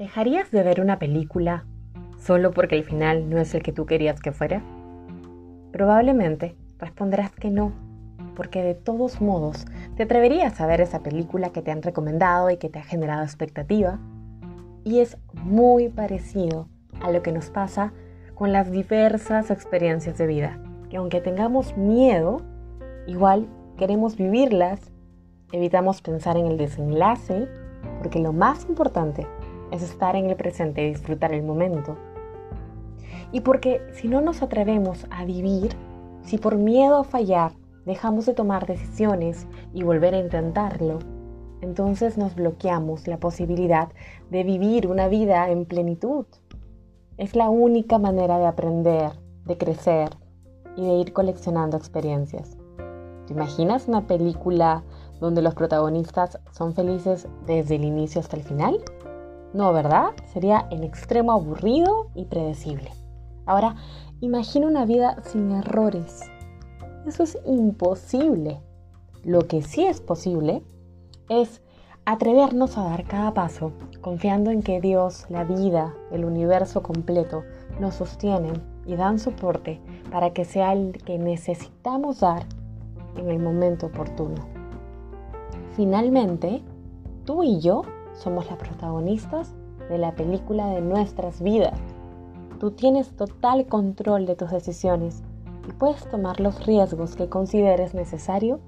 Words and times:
¿Dejarías 0.00 0.50
de 0.50 0.62
ver 0.62 0.80
una 0.80 0.98
película 0.98 1.66
solo 2.18 2.52
porque 2.52 2.74
el 2.74 2.84
final 2.84 3.28
no 3.28 3.36
es 3.36 3.54
el 3.54 3.62
que 3.62 3.70
tú 3.70 3.84
querías 3.84 4.18
que 4.22 4.32
fuera? 4.32 4.62
Probablemente 5.72 6.56
responderás 6.78 7.32
que 7.32 7.50
no, 7.50 7.72
porque 8.34 8.62
de 8.62 8.74
todos 8.74 9.20
modos 9.20 9.66
te 9.98 10.04
atreverías 10.04 10.58
a 10.58 10.66
ver 10.66 10.80
esa 10.80 11.02
película 11.02 11.50
que 11.50 11.60
te 11.60 11.70
han 11.70 11.82
recomendado 11.82 12.48
y 12.48 12.56
que 12.56 12.70
te 12.70 12.78
ha 12.78 12.82
generado 12.82 13.22
expectativa. 13.24 13.98
Y 14.84 15.00
es 15.00 15.18
muy 15.34 15.90
parecido 15.90 16.66
a 17.02 17.10
lo 17.10 17.22
que 17.22 17.32
nos 17.32 17.50
pasa 17.50 17.92
con 18.34 18.54
las 18.54 18.70
diversas 18.70 19.50
experiencias 19.50 20.16
de 20.16 20.26
vida, 20.26 20.58
que 20.88 20.96
aunque 20.96 21.20
tengamos 21.20 21.76
miedo, 21.76 22.40
igual 23.06 23.48
queremos 23.76 24.16
vivirlas, 24.16 24.80
evitamos 25.52 26.00
pensar 26.00 26.38
en 26.38 26.46
el 26.46 26.56
desenlace, 26.56 27.48
porque 28.00 28.18
lo 28.18 28.32
más 28.32 28.64
importante 28.66 29.26
es 29.70 29.82
estar 29.82 30.16
en 30.16 30.26
el 30.30 30.36
presente 30.36 30.86
y 30.86 30.90
disfrutar 30.90 31.32
el 31.32 31.42
momento. 31.42 31.96
Y 33.32 33.40
porque 33.40 33.80
si 33.92 34.08
no 34.08 34.20
nos 34.20 34.42
atrevemos 34.42 35.06
a 35.10 35.24
vivir, 35.24 35.76
si 36.22 36.38
por 36.38 36.56
miedo 36.56 36.98
a 36.98 37.04
fallar 37.04 37.52
dejamos 37.86 38.26
de 38.26 38.34
tomar 38.34 38.66
decisiones 38.66 39.46
y 39.72 39.82
volver 39.82 40.14
a 40.14 40.18
intentarlo, 40.18 40.98
entonces 41.60 42.16
nos 42.16 42.34
bloqueamos 42.34 43.06
la 43.06 43.18
posibilidad 43.18 43.88
de 44.30 44.44
vivir 44.44 44.86
una 44.86 45.08
vida 45.08 45.50
en 45.50 45.66
plenitud. 45.66 46.26
Es 47.18 47.36
la 47.36 47.50
única 47.50 47.98
manera 47.98 48.38
de 48.38 48.46
aprender, 48.46 49.12
de 49.44 49.58
crecer 49.58 50.08
y 50.76 50.86
de 50.86 50.92
ir 50.94 51.12
coleccionando 51.12 51.76
experiencias. 51.76 52.56
¿Te 53.26 53.34
imaginas 53.34 53.88
una 53.88 54.06
película 54.06 54.82
donde 55.20 55.42
los 55.42 55.54
protagonistas 55.54 56.40
son 56.50 56.74
felices 56.74 57.28
desde 57.46 57.76
el 57.76 57.84
inicio 57.84 58.20
hasta 58.20 58.36
el 58.36 58.42
final? 58.42 58.78
No, 59.52 59.72
¿verdad? 59.72 60.10
Sería 60.32 60.66
en 60.70 60.84
extremo 60.84 61.32
aburrido 61.32 62.08
y 62.14 62.24
predecible. 62.26 62.90
Ahora, 63.46 63.74
imagina 64.20 64.66
una 64.66 64.84
vida 64.84 65.16
sin 65.24 65.50
errores. 65.50 66.20
Eso 67.06 67.24
es 67.24 67.38
imposible. 67.46 68.60
Lo 69.24 69.40
que 69.48 69.62
sí 69.62 69.84
es 69.84 70.00
posible 70.00 70.62
es 71.28 71.62
atrevernos 72.04 72.78
a 72.78 72.84
dar 72.84 73.04
cada 73.04 73.34
paso, 73.34 73.72
confiando 74.00 74.50
en 74.50 74.62
que 74.62 74.80
Dios, 74.80 75.26
la 75.28 75.44
vida, 75.44 75.94
el 76.10 76.24
universo 76.24 76.82
completo, 76.82 77.42
nos 77.80 77.96
sostienen 77.96 78.62
y 78.86 78.96
dan 78.96 79.18
soporte 79.18 79.80
para 80.10 80.30
que 80.32 80.44
sea 80.44 80.72
el 80.72 80.92
que 81.04 81.18
necesitamos 81.18 82.20
dar 82.20 82.46
en 83.16 83.28
el 83.30 83.38
momento 83.38 83.86
oportuno. 83.86 84.46
Finalmente, 85.76 86.62
tú 87.24 87.42
y 87.42 87.60
yo 87.60 87.82
somos 88.20 88.48
las 88.50 88.58
protagonistas 88.58 89.54
de 89.88 89.98
la 89.98 90.14
película 90.14 90.66
de 90.68 90.82
nuestras 90.82 91.42
vidas. 91.42 91.78
Tú 92.58 92.72
tienes 92.72 93.16
total 93.16 93.66
control 93.66 94.26
de 94.26 94.36
tus 94.36 94.50
decisiones 94.50 95.22
y 95.68 95.72
puedes 95.72 96.08
tomar 96.10 96.40
los 96.40 96.66
riesgos 96.66 97.16
que 97.16 97.28
consideres 97.28 97.94
necesario 97.94 98.60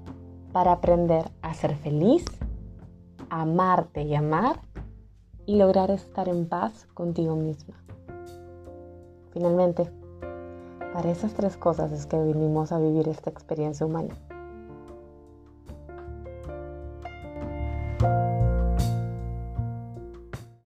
para 0.51 0.73
aprender 0.73 1.31
a 1.41 1.53
ser 1.53 1.75
feliz, 1.75 2.25
amarte 3.29 4.01
y 4.03 4.15
amar 4.15 4.59
y 5.45 5.57
lograr 5.57 5.91
estar 5.91 6.27
en 6.29 6.47
paz 6.47 6.87
contigo 6.93 7.35
misma. 7.35 7.75
Finalmente, 9.31 9.89
para 10.93 11.11
esas 11.11 11.33
tres 11.33 11.57
cosas 11.57 11.91
es 11.91 12.05
que 12.05 12.21
vinimos 12.21 12.71
a 12.71 12.79
vivir 12.79 13.07
esta 13.07 13.29
experiencia 13.29 13.85
humana. 13.85 14.15